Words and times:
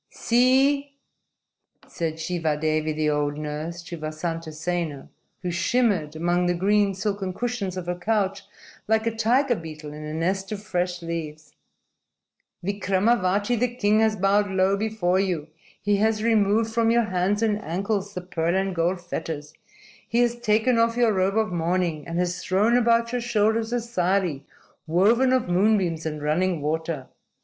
_"See!" 0.15 0.95
said 1.87 2.15
Shivadevi, 2.15 2.91
the 2.91 3.11
old 3.11 3.37
nurse, 3.37 3.83
to 3.83 3.99
Vasantasena, 3.99 5.09
who 5.43 5.51
shimmered 5.51 6.15
among 6.15 6.47
the 6.47 6.55
green, 6.55 6.95
silken 6.95 7.33
cushions 7.35 7.77
of 7.77 7.85
her 7.85 7.93
couch 7.93 8.47
like 8.87 9.05
a 9.05 9.15
tiger 9.15 9.53
beetle 9.55 9.93
in 9.93 10.03
a 10.03 10.11
nest 10.15 10.51
of 10.51 10.63
fresh 10.63 11.03
leaves. 11.03 11.53
"Vikramavati, 12.65 13.55
the 13.59 13.75
king, 13.75 13.99
has 13.99 14.15
bowed 14.15 14.49
low 14.49 14.75
before 14.75 15.19
you. 15.19 15.49
He 15.79 15.97
has 15.97 16.23
removed 16.23 16.73
from 16.73 16.89
your 16.89 17.03
hands 17.05 17.43
and 17.43 17.61
ankles 17.63 18.15
the 18.15 18.21
pearl 18.21 18.55
and 18.55 18.73
gold 18.75 18.99
fetters. 19.01 19.53
He 20.09 20.21
has 20.21 20.35
taken 20.39 20.79
off 20.79 20.97
your 20.97 21.13
robe 21.13 21.37
of 21.37 21.53
mourning 21.53 22.07
and 22.07 22.17
has 22.17 22.43
thrown 22.43 22.75
about 22.75 23.11
your 23.11 23.21
shoulders 23.21 23.71
a 23.71 23.79
sari 23.79 24.45
woven 24.87 25.31
of 25.31 25.47
moonbeams 25.47 26.07
and 26.07 26.23
running 26.23 26.59
water. 26.59 27.05